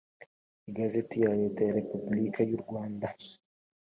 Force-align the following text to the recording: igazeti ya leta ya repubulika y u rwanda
igazeti 0.69 1.15
ya 1.23 1.31
leta 1.39 1.61
ya 1.67 1.75
repubulika 1.79 2.39
y 2.49 2.51
u 2.57 2.59
rwanda 2.63 3.07